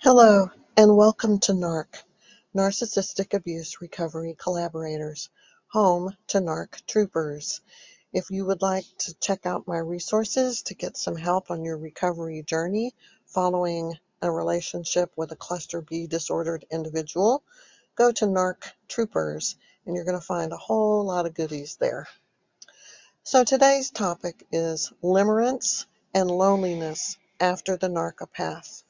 [0.00, 2.04] Hello, and welcome to NARC,
[2.54, 5.28] Narcissistic Abuse Recovery Collaborators,
[5.66, 7.60] home to NARC Troopers.
[8.12, 11.76] If you would like to check out my resources to get some help on your
[11.76, 12.94] recovery journey
[13.26, 17.42] following a relationship with a cluster B disordered individual,
[17.96, 22.06] go to NARC Troopers and you're going to find a whole lot of goodies there.
[23.24, 28.84] So today's topic is limerence and loneliness after the narcopath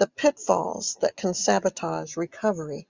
[0.00, 2.88] the pitfalls that can sabotage recovery.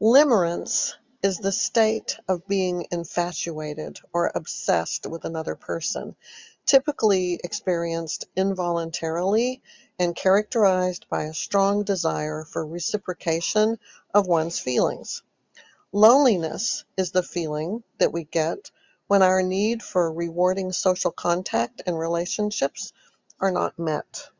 [0.00, 6.14] Limerence is the state of being infatuated or obsessed with another person,
[6.64, 9.60] typically experienced involuntarily
[9.98, 13.80] and characterized by a strong desire for reciprocation
[14.14, 15.24] of one's feelings.
[15.90, 18.70] Loneliness is the feeling that we get
[19.08, 22.92] when our need for rewarding social contact and relationships
[23.40, 24.30] are not met.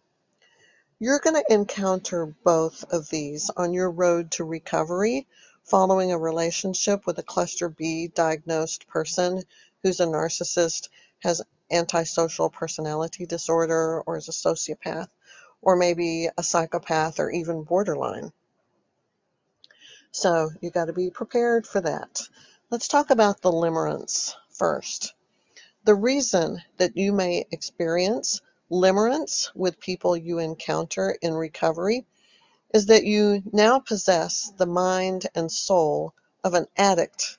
[1.00, 5.28] You're going to encounter both of these on your road to recovery
[5.62, 9.44] following a relationship with a cluster B diagnosed person
[9.82, 10.88] who's a narcissist,
[11.20, 11.40] has
[11.70, 15.08] antisocial personality disorder, or is a sociopath,
[15.62, 18.32] or maybe a psychopath or even borderline.
[20.10, 22.22] So you got to be prepared for that.
[22.70, 25.14] Let's talk about the limerence first.
[25.84, 28.40] The reason that you may experience
[28.70, 32.06] limerence with people you encounter in recovery
[32.74, 36.14] is that you now possess the mind and soul
[36.44, 37.38] of an addict.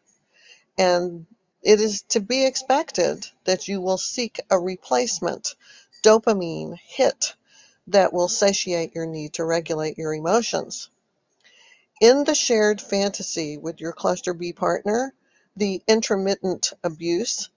[0.78, 1.26] And
[1.62, 5.56] it is to be expected that you will seek a replacement
[6.04, 7.36] dopamine hit
[7.88, 10.90] that will satiate your need to regulate your emotions.
[12.02, 15.14] In the shared fantasy with your cluster B partner,
[15.58, 17.50] the intermittent abuse,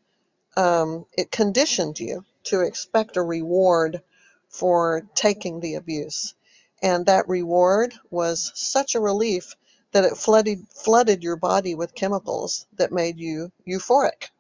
[0.57, 4.03] um, it conditioned you to expect a reward
[4.49, 6.35] for taking the abuse.
[6.83, 9.55] And that reward was such a relief
[9.93, 14.31] that it flooded, flooded your body with chemicals that made you euphoric.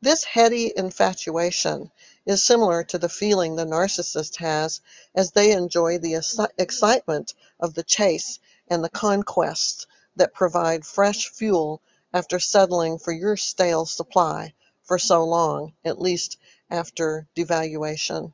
[0.00, 1.92] This heady infatuation
[2.26, 4.80] is similar to the feeling the narcissist has
[5.14, 6.14] as they enjoy the
[6.58, 9.86] excitement of the chase and the conquests
[10.16, 11.80] that provide fresh fuel
[12.12, 14.52] after settling for your stale supply
[14.82, 16.36] for so long, at least
[16.72, 18.32] after devaluation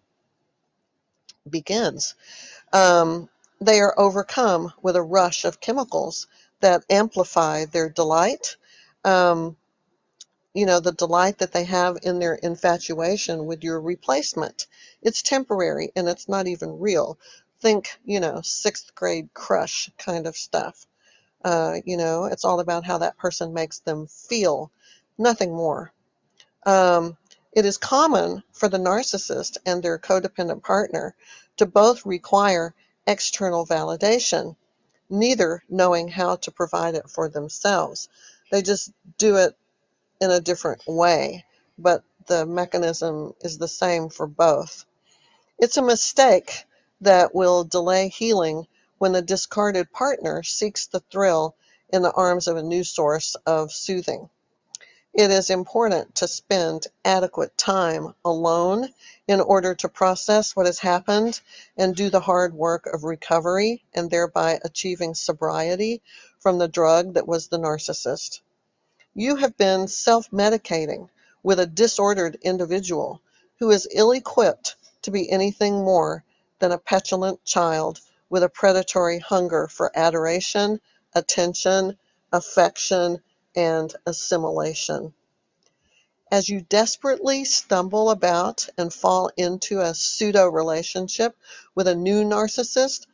[1.51, 2.15] begins.
[2.73, 3.29] Um,
[3.61, 6.27] they are overcome with a rush of chemicals
[6.61, 8.57] that amplify their delight.
[9.05, 9.57] Um,
[10.55, 14.67] you know, the delight that they have in their infatuation with your replacement.
[15.03, 17.19] It's temporary and it's not even real.
[17.61, 20.87] Think, you know, sixth grade crush kind of stuff.
[21.45, 24.71] Uh, you know, it's all about how that person makes them feel,
[25.17, 25.93] nothing more.
[26.67, 27.17] Um,
[27.53, 31.15] it is common for the narcissist and their codependent partner
[31.59, 32.75] to both require
[33.07, 34.57] external validation,
[35.11, 38.09] neither knowing how to provide it for themselves.
[38.53, 39.57] They just do it
[40.21, 41.45] in a different way,
[41.79, 44.85] but the mechanism is the same for both.
[45.59, 46.67] It's a mistake
[47.03, 48.67] that will delay healing
[48.99, 51.57] when the discarded partner seeks the thrill
[51.91, 54.31] in the arms of a new source of soothing.
[55.19, 58.95] It is important to spend adequate time alone
[59.29, 61.43] in order to process what has happened
[61.77, 66.03] and do the hard work of recovery and thereby achieving sobriety
[66.41, 68.43] from the drug that was the narcissist.
[69.15, 71.11] You have been self medicating
[71.43, 73.21] with a disordered individual
[73.59, 76.25] who is ill equipped to be anything more
[76.61, 78.01] than a petulant child
[78.31, 80.81] with a predatory hunger for adoration,
[81.15, 81.99] attention,
[82.33, 83.19] affection,
[83.57, 85.13] and assimilation.
[86.31, 91.35] As you desperately stumble about and fall into a pseudo relationship
[91.75, 93.07] with a new narcissist,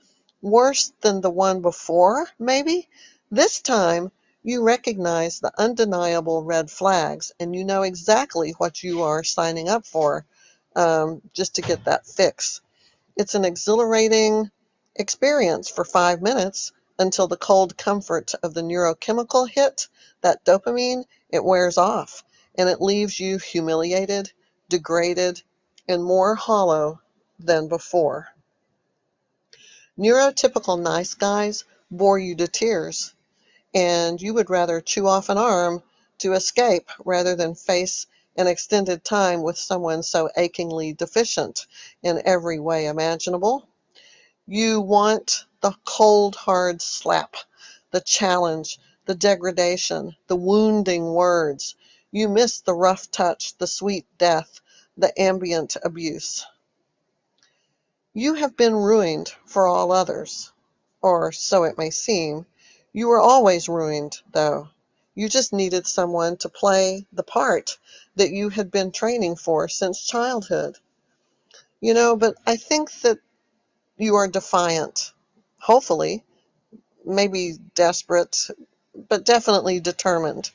[0.42, 2.88] worse than the one before, maybe,
[3.30, 4.10] this time
[4.42, 9.86] you recognize the undeniable red flags and you know exactly what you are signing up
[9.86, 10.26] for
[10.74, 12.60] um, just to get that fix.
[13.16, 14.50] It's an exhilarating
[14.96, 19.88] experience for five minutes until the cold comfort of the neurochemical hit,
[20.20, 22.24] that dopamine, it wears off
[22.56, 24.32] and it leaves you humiliated,
[24.68, 25.42] degraded,
[25.88, 27.00] and more hollow
[27.38, 28.28] than before.
[29.98, 33.12] Neurotypical nice guys bore you to tears,
[33.74, 35.82] and you would rather chew off an arm
[36.18, 38.06] to escape rather than face
[38.36, 41.66] an extended time with someone so achingly deficient
[42.02, 43.68] in every way imaginable.
[44.46, 47.36] You want the cold, hard slap,
[47.90, 51.74] the challenge, the degradation, the wounding words.
[52.12, 54.60] You miss the rough touch, the sweet death,
[54.98, 56.44] the ambient abuse.
[58.12, 60.52] You have been ruined for all others,
[61.00, 62.44] or so it may seem.
[62.92, 64.68] You were always ruined, though.
[65.14, 67.78] You just needed someone to play the part
[68.16, 70.76] that you had been training for since childhood.
[71.80, 73.20] You know, but I think that
[73.96, 75.13] you are defiant,
[75.64, 76.22] hopefully,
[77.06, 78.50] maybe desperate,
[79.08, 80.50] but definitely determined.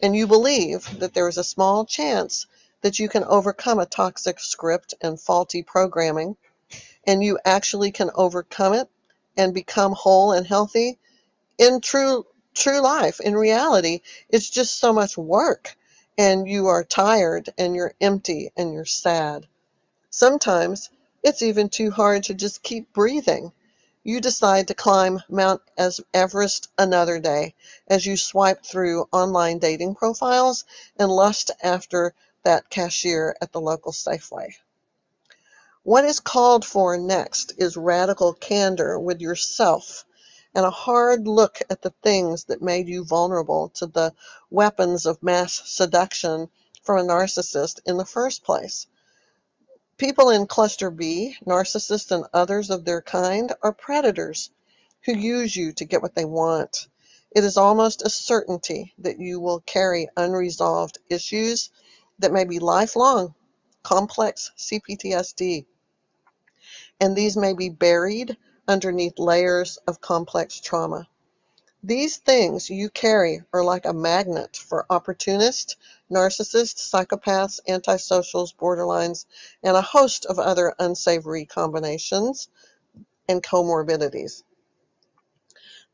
[0.00, 2.46] And you believe that there is a small chance
[2.82, 6.36] that you can overcome a toxic script and faulty programming
[7.04, 8.88] and you actually can overcome it
[9.36, 10.96] and become whole and healthy
[11.58, 13.18] in true true life.
[13.18, 15.76] In reality it's just so much work
[16.16, 19.44] and you are tired and you're empty and you're sad.
[20.10, 20.88] Sometimes
[21.24, 23.50] it's even too hard to just keep breathing
[24.06, 25.60] you decide to climb mount
[26.14, 27.52] everest another day
[27.88, 30.64] as you swipe through online dating profiles
[30.96, 32.14] and lust after
[32.44, 34.54] that cashier at the local safeway
[35.82, 40.04] what is called for next is radical candor with yourself
[40.54, 44.12] and a hard look at the things that made you vulnerable to the
[44.50, 46.48] weapons of mass seduction
[46.82, 48.86] from a narcissist in the first place.
[49.98, 54.50] People in cluster B, narcissists and others of their kind, are predators
[55.04, 56.88] who use you to get what they want.
[57.34, 61.70] It is almost a certainty that you will carry unresolved issues
[62.18, 63.34] that may be lifelong,
[63.82, 65.66] complex CPTSD
[67.00, 71.06] and these may be buried underneath layers of complex trauma.
[71.86, 75.76] These things you carry are like a magnet for opportunists,
[76.10, 79.24] narcissists, psychopaths, antisocials, borderlines,
[79.62, 82.48] and a host of other unsavory combinations
[83.28, 84.42] and comorbidities.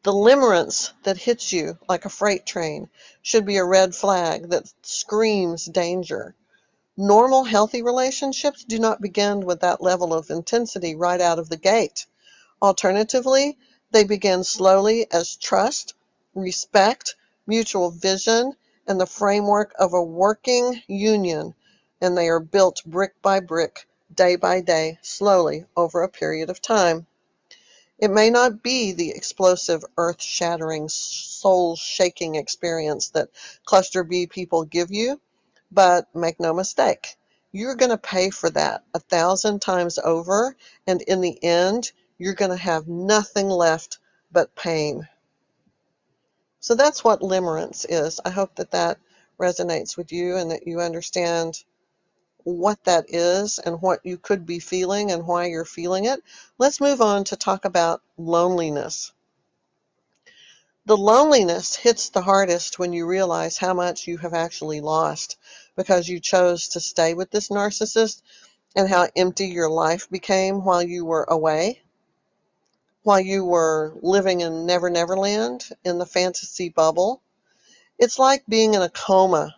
[0.03, 2.89] The limerence that hits you like a freight train
[3.21, 6.35] should be a red flag that screams danger.
[6.97, 11.59] Normal, healthy relationships do not begin with that level of intensity right out of the
[11.59, 12.07] gate.
[12.63, 13.59] Alternatively,
[13.93, 15.95] they begin slowly as trust,
[16.35, 17.17] respect,
[17.47, 18.55] mutual vision,
[18.89, 21.55] and the framework of a working union,
[22.03, 26.63] and they are built brick by brick, day by day, slowly over a period of
[26.63, 27.07] time.
[27.99, 33.31] It may not be the explosive, earth shattering, soul shaking experience that
[33.67, 35.15] Cluster B people give you
[35.73, 37.17] but make no mistake,
[37.53, 40.57] you're going to pay for that a thousand times over,
[40.87, 43.99] and in the end, you're going to have nothing left
[44.31, 45.09] but pain.
[46.61, 48.21] So that's what limerence is.
[48.25, 48.99] I hope that that
[49.41, 51.65] resonates with you and that you understand
[52.45, 56.23] what that is and what you could be feeling and why you're feeling it.
[56.59, 59.13] Let's move on to talk about loneliness.
[60.87, 65.39] The loneliness hits the hardest when you realize how much you have actually lost
[65.77, 68.23] because you chose to stay with this narcissist
[68.77, 71.82] and how empty your life became while you were away,
[73.03, 77.23] while you were living in Never Never Land in the fantasy bubble.
[77.99, 79.55] It's like being in a coma.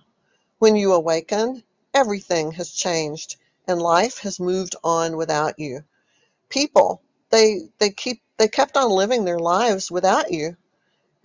[0.59, 1.63] When you awaken,
[1.95, 3.37] everything has changed
[3.69, 5.85] and life has moved on without you.
[6.51, 10.51] People, they they keep they kept on living their lives without you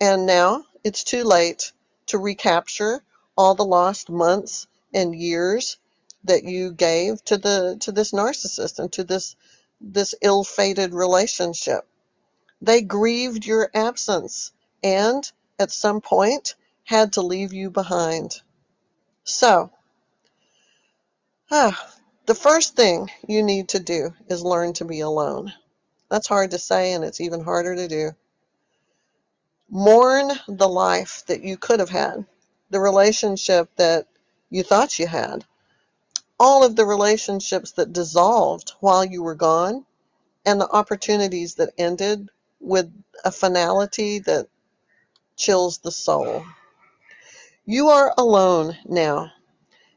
[0.00, 1.72] and now it's too late
[2.06, 3.02] to recapture
[3.36, 5.78] all the lost months and years
[6.24, 9.36] that you gave to the to this narcissist and to this
[9.80, 11.88] this ill-fated relationship.
[12.62, 14.52] They grieved your absence
[14.82, 18.40] and at some point had to leave you behind.
[19.24, 19.70] So,
[21.50, 21.94] ah,
[22.26, 25.52] the first thing you need to do is learn to be alone.
[26.10, 28.10] That's hard to say and it's even harder to do.
[29.70, 32.26] Mourn the life that you could have had,
[32.70, 34.06] the relationship that
[34.50, 35.44] you thought you had,
[36.38, 39.86] all of the relationships that dissolved while you were gone,
[40.44, 42.28] and the opportunities that ended
[42.60, 42.92] with
[43.24, 44.46] a finality that
[45.36, 46.44] chills the soul.
[47.64, 49.32] You are alone now,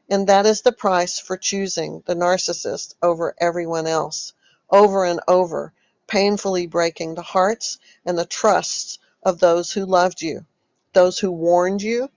[0.08, 4.32] and that is the price for choosing the narcissist over everyone else,
[4.70, 5.72] over and over,
[6.06, 10.44] painfully breaking the hearts and the trusts of those who loved you,
[10.92, 12.10] those who warned you,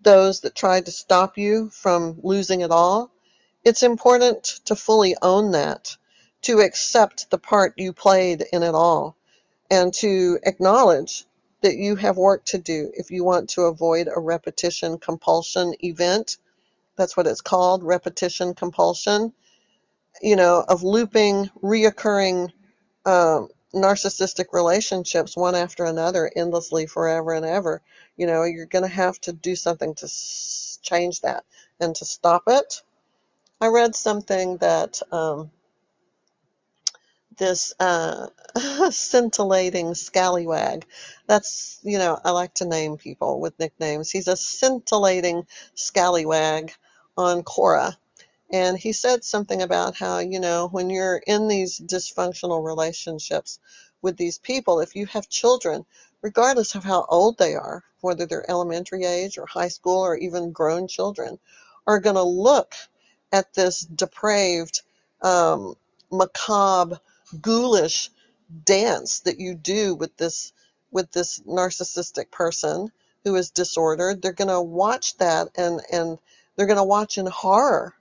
[0.00, 3.10] those that tried to stop you from losing it all,
[3.64, 5.96] it's important to fully own that,
[6.42, 9.16] to accept the part you played in it all,
[9.70, 11.24] and to acknowledge
[11.62, 16.36] that you have work to do if you want to avoid a repetition compulsion event.
[16.96, 19.32] That's what it's called, repetition compulsion,
[20.22, 22.52] you know, of looping, reoccurring
[23.06, 27.82] um, narcissistic relationships one after another endlessly forever and ever.
[28.16, 30.08] You know, you're going to have to do something to
[30.82, 31.44] change that
[31.80, 32.82] and to stop it.
[33.60, 35.50] I read something that um,
[37.38, 38.28] this uh,
[38.90, 40.86] scintillating scallywag.
[41.26, 44.10] That's, you know, I like to name people with nicknames.
[44.10, 46.72] He's a scintillating scallywag
[47.16, 47.94] on Quora.
[48.52, 53.58] And he said something about how, you know, when you're in these dysfunctional relationships
[54.02, 55.84] with these people, if you have children,
[56.22, 60.52] regardless of how old they are, whether they're elementary age or high school or even
[60.52, 61.38] grown children,
[61.86, 62.74] are going to look
[63.32, 64.82] at this depraved,
[65.22, 65.74] um,
[66.12, 67.00] macabre,
[67.40, 68.10] ghoulish
[68.64, 70.52] dance that you do with this
[70.90, 72.92] with this narcissistic person
[73.24, 74.22] who is disordered.
[74.22, 76.18] They're going to watch that and and
[76.56, 77.94] they're going to watch in horror.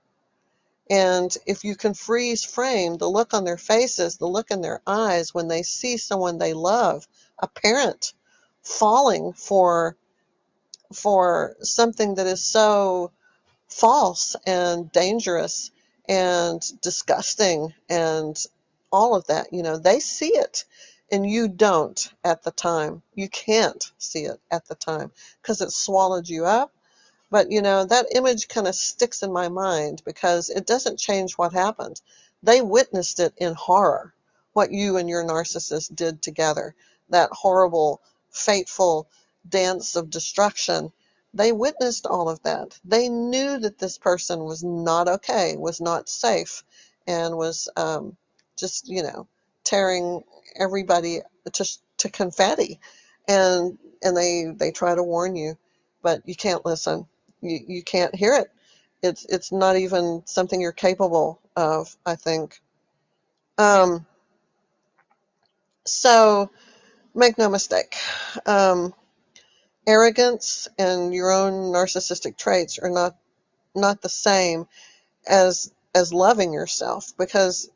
[0.89, 4.81] And if you can freeze frame the look on their faces, the look in their
[4.85, 7.07] eyes when they see someone they love,
[7.39, 8.13] a parent
[8.61, 9.95] falling for
[10.93, 13.11] for something that is so
[13.67, 15.71] false and dangerous
[16.07, 18.45] and disgusting and
[18.93, 19.53] all of that.
[19.53, 20.65] You know, they see it
[21.12, 23.03] and you don't at the time.
[23.15, 26.73] You can't see it at the time because it swallowed you up.
[27.31, 31.33] But, you know, that image kind of sticks in my mind because it doesn't change
[31.33, 32.01] what happened.
[32.43, 34.13] They witnessed it in horror,
[34.53, 36.75] what you and your narcissist did together,
[37.09, 39.09] that horrible, fateful
[39.50, 40.93] dance of destruction
[41.35, 42.79] they witnessed all of that.
[42.85, 46.63] They knew that this person was not okay, was not safe,
[47.07, 48.17] and was um,
[48.57, 49.27] just, you know,
[49.63, 50.24] tearing
[50.60, 51.22] everybody
[51.53, 51.65] to,
[52.00, 52.79] to confetti.
[53.27, 55.57] And and they they try to warn you,
[56.01, 57.07] but you can't listen.
[57.41, 58.48] You you can't hear it.
[59.01, 61.95] It's it's not even something you're capable of.
[62.05, 62.60] I think.
[63.57, 64.05] Um,
[65.86, 66.51] so
[67.15, 67.95] make no mistake.
[68.45, 68.93] Um,
[69.88, 73.15] arrogance and your own narcissistic traits are not
[73.75, 74.67] not the same
[75.27, 77.69] as as loving yourself because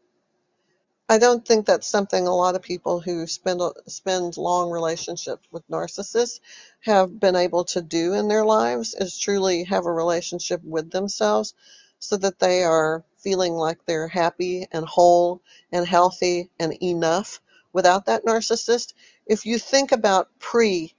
[1.07, 5.67] I don't think that's something a lot of people who spend spend long relationships with
[5.69, 6.39] narcissists
[6.81, 11.53] have been able to do in their lives is truly have a relationship with themselves
[11.99, 17.39] so that they are feeling like they're happy and whole and healthy and enough
[17.71, 18.93] without that narcissist.
[19.27, 20.93] If you think about pre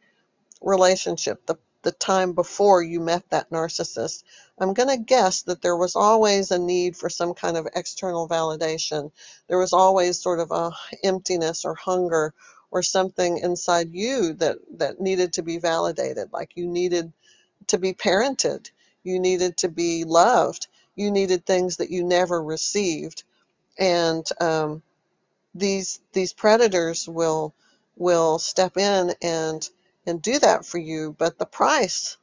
[0.62, 4.24] relationship, the, the time before you met that narcissist,
[4.60, 8.28] I'm going to guess that there was always a need for some kind of external
[8.28, 9.12] validation.
[9.48, 10.72] There was always sort of a
[11.04, 12.34] emptiness or hunger
[12.70, 17.12] or something inside you that, that needed to be validated, like you needed
[17.68, 18.70] to be parented,
[19.04, 23.24] you needed to be loved, you needed things that you never received.
[23.78, 24.82] And um,
[25.54, 27.54] these these predators will
[27.96, 29.68] will step in and
[30.06, 32.16] and do that for you, but the price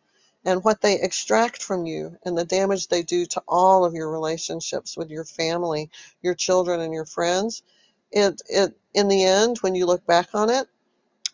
[0.45, 4.11] and what they extract from you and the damage they do to all of your
[4.11, 5.89] relationships with your family,
[6.23, 7.63] your children, and your friends,
[8.11, 10.67] it, it in the end, when you look back on it,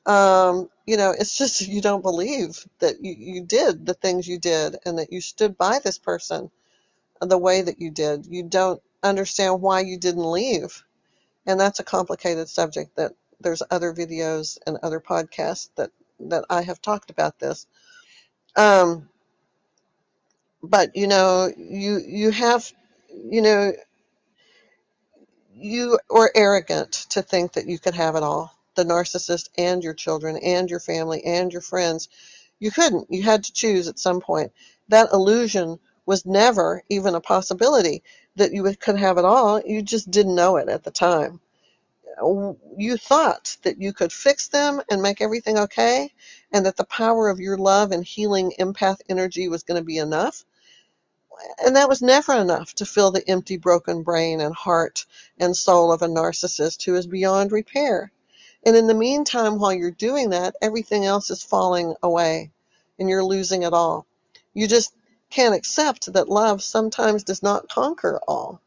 [0.08, 4.40] um, you know, it's just you don't believe that you, you did the things you
[4.40, 6.52] did and that you stood by this person
[7.22, 8.26] the way that you did.
[8.28, 10.84] You don't understand why you didn't leave.
[11.48, 16.62] And that's a complicated subject that there's other videos and other podcasts that that I
[16.64, 17.68] have talked about this.
[18.58, 19.10] Um,
[20.64, 22.72] but you know, you you have,
[23.10, 23.74] you know,
[25.56, 28.56] you were arrogant to think that you could have it all.
[28.76, 32.10] The narcissist and your children and your family and your friends.
[32.60, 33.08] You couldn't.
[33.12, 34.52] You had to choose at some point.
[34.90, 38.04] That illusion was never even a possibility
[38.38, 39.62] that you could have it all.
[39.66, 41.32] You just didn't know it at the time
[42.78, 46.12] you thought that you could fix them and make everything okay,
[46.52, 49.98] and that the power of your love and healing empath energy was going to be
[49.98, 50.46] enough.
[51.64, 55.06] And that was never enough to fill the empty, broken brain and heart
[55.40, 58.12] and soul of a narcissist who is beyond repair.
[58.66, 62.52] And in the meantime, while you're doing that, everything else is falling away
[63.00, 64.06] and you're losing it all.
[64.54, 64.94] You just
[65.30, 68.62] can't accept that love sometimes does not conquer all.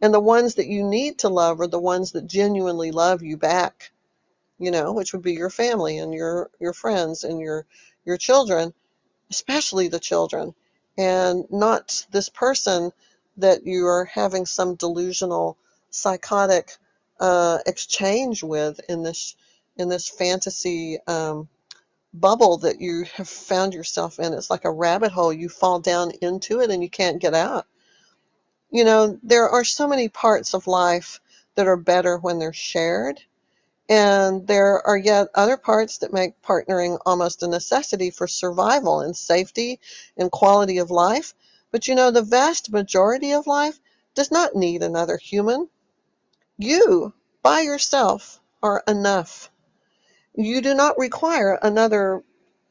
[0.00, 3.36] And the ones that you need to love are the ones that genuinely love you
[3.36, 3.90] back,
[4.60, 7.66] you know, which would be your family and your, your friends and your,
[8.04, 8.72] your children,
[9.30, 10.54] especially the children,
[10.96, 12.92] and not this person
[13.38, 15.56] that you are having some delusional,
[15.90, 16.76] psychotic
[17.18, 19.36] uh, exchange with in this
[19.76, 21.48] in this fantasy um,
[22.12, 24.32] bubble that you have found yourself in.
[24.34, 25.32] It's like a rabbit hole.
[25.32, 27.66] You fall down into it and you can't get out.
[28.70, 31.20] You know, there are so many parts of life
[31.54, 33.20] that are better when they're shared.
[33.90, 39.16] And there are yet other parts that make partnering almost a necessity for survival and
[39.16, 39.80] safety
[40.16, 41.34] and quality of life.
[41.72, 43.80] But you know, the vast majority of life
[44.14, 45.68] does not need another human.
[46.56, 49.50] You, by yourself, are enough.
[50.36, 52.22] You do not require another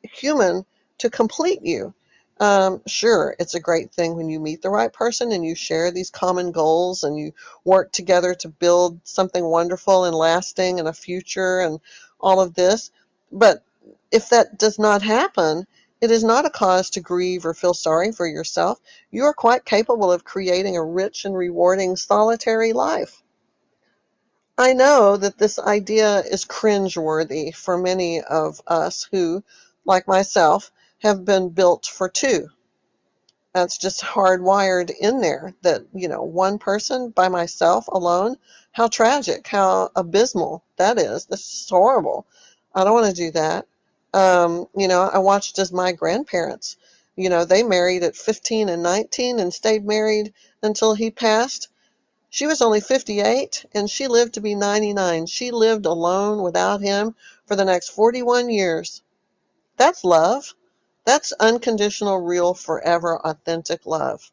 [0.04, 0.66] human
[1.00, 1.94] to complete you.
[2.40, 5.92] Um, sure, it's a great thing when you meet the right person and you share
[5.92, 7.34] these common goals and you
[7.66, 11.82] work together to build something wonderful and lasting and a future and
[12.20, 12.92] all of this.
[13.32, 13.64] But
[14.12, 15.68] if that does not happen,
[16.00, 18.80] it is not a cause to grieve or feel sorry for yourself.
[19.12, 23.22] You are quite capable of creating a rich and rewarding solitary life.
[24.58, 29.44] I know that this idea is cringeworthy for many of us who,
[29.86, 32.50] like myself, have been built for two.
[33.54, 38.38] That's just hardwired in there that, you know, one person by myself alone,
[38.72, 41.26] how tragic, how abysmal that is.
[41.26, 42.28] This is horrible.
[42.76, 43.66] I don't want to do that.
[44.14, 46.78] Um, you know, I watched as my grandparents,
[47.16, 51.70] you know, they married at 15 and 19 and stayed married until he passed.
[52.30, 55.26] She was only 58 and she lived to be 99.
[55.26, 57.16] She lived alone without him
[57.46, 59.02] for the next 41 years.
[59.78, 60.54] That's love.
[61.10, 64.32] That's unconditional, real, forever, authentic love.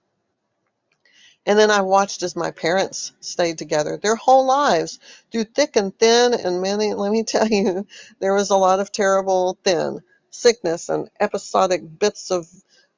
[1.47, 4.99] And then I watched as my parents stayed together their whole lives
[5.33, 6.35] through thick and thin.
[6.35, 7.87] And many, let me tell you,
[8.19, 12.47] there was a lot of terrible thin sickness and episodic bits of,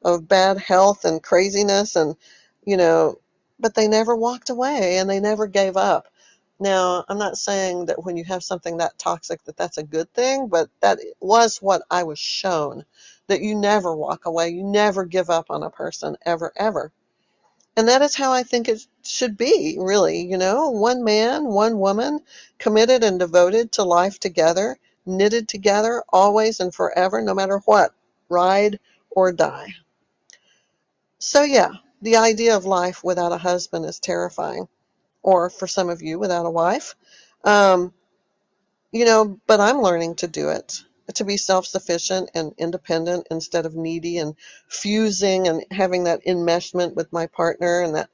[0.05, 1.95] of bad health and craziness.
[1.95, 2.17] And,
[2.67, 3.21] you know,
[3.61, 6.09] but they never walked away and they never gave up.
[6.59, 10.13] Now, I'm not saying that when you have something that toxic that that's a good
[10.15, 12.85] thing, but that was what I was shown
[13.29, 16.93] that you never walk away, you never give up on a person ever ever.
[17.77, 21.79] And that is how I think it should be, really, you know, one man, one
[21.79, 22.21] woman,
[22.59, 27.93] committed and devoted to life together, knitted together always and forever no matter what,
[28.29, 29.69] ride or die.
[31.21, 31.71] So yeah,
[32.03, 34.69] the idea of life without a husband is terrifying
[35.23, 36.97] or for some of you without a wife.
[37.45, 37.93] Um,
[38.93, 40.83] you know, but I'm learning to do it,
[41.15, 44.35] to be self sufficient and independent instead of needy and
[44.69, 48.11] fusing and having that enmeshment with my partner and that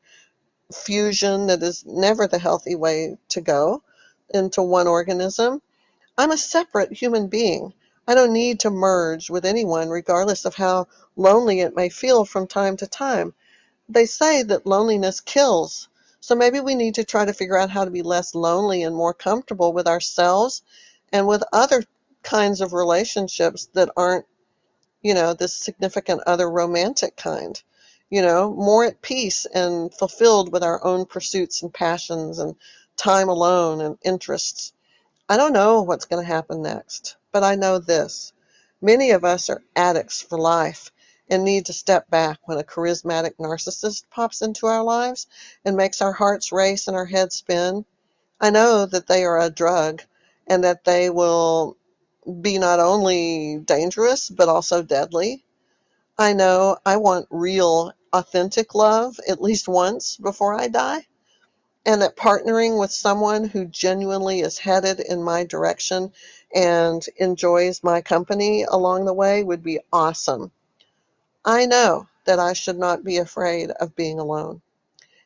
[0.72, 3.82] fusion that is never the healthy way to go
[4.30, 5.60] into one organism.
[6.16, 7.72] I'm a separate human being.
[8.06, 12.46] I don't need to merge with anyone, regardless of how lonely it may feel from
[12.46, 13.34] time to time.
[13.88, 15.88] They say that loneliness kills.
[16.20, 18.94] So maybe we need to try to figure out how to be less lonely and
[18.94, 20.62] more comfortable with ourselves
[21.12, 21.82] and with other
[22.24, 24.26] kinds of relationships that aren't,
[25.02, 27.62] you know, this significant other romantic kind.
[28.10, 32.56] You know, more at peace and fulfilled with our own pursuits and passions and
[32.96, 34.72] time alone and interests.
[35.28, 38.32] I don't know what's going to happen next, but I know this.
[38.82, 40.92] Many of us are addicts for life
[41.28, 45.26] and need to step back when a charismatic narcissist pops into our lives
[45.64, 47.84] and makes our hearts race and our heads spin.
[48.40, 50.02] I know that they are a drug
[50.46, 51.78] and that they will
[52.40, 55.44] be not only dangerous but also deadly.
[56.18, 61.06] I know I want real, authentic love at least once before I die,
[61.86, 66.12] and that partnering with someone who genuinely is headed in my direction
[66.54, 70.52] and enjoys my company along the way would be awesome.
[71.44, 74.62] I know that I should not be afraid of being alone.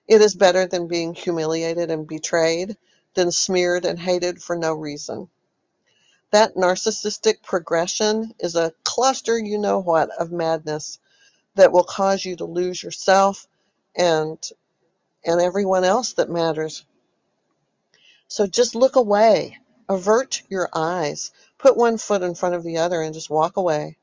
[0.08, 2.76] It is better than being humiliated and betrayed,
[3.14, 5.28] than smeared and hated for no reason.
[6.32, 10.98] That narcissistic progression is a cluster, you know what, of madness
[11.56, 13.46] that will cause you to lose yourself
[13.96, 14.38] and
[15.24, 16.84] and everyone else that matters.
[18.28, 19.58] So just look away.
[19.88, 21.30] Avert your eyes.
[21.58, 23.98] Put one foot in front of the other and just walk away.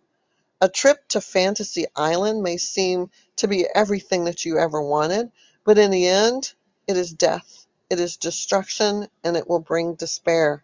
[0.62, 5.32] A trip to Fantasy Island may seem to be everything that you ever wanted,
[5.66, 6.54] but in the end,
[6.88, 10.64] it is death, it is destruction, and it will bring despair.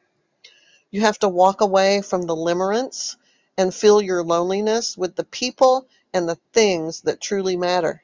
[0.91, 3.15] You have to walk away from the limerence
[3.57, 8.03] and fill your loneliness with the people and the things that truly matter.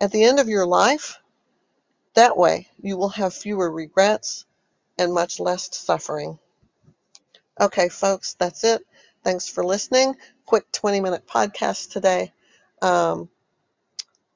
[0.00, 1.18] At the end of your life,
[2.14, 4.46] that way you will have fewer regrets
[4.98, 6.38] and much less suffering.
[7.60, 8.86] Okay, folks, that's it.
[9.22, 10.16] Thanks for listening.
[10.46, 12.32] Quick 20 minute podcast today.
[12.82, 13.28] Um,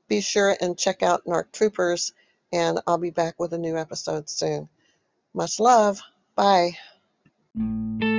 [0.09, 2.13] be sure and check out Narc Troopers
[2.53, 4.69] and I'll be back with a new episode soon.
[5.35, 6.01] Much love.
[7.59, 8.18] Thank you.